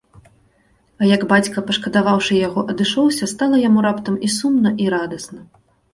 [1.01, 5.41] А як бацька, пашкадаваўшы яго, адышоўся, стала яму раптам і сумна, і радасна.